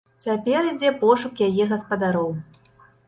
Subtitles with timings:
[0.27, 2.29] Цяпер ідзе пошук яе гаспадароў.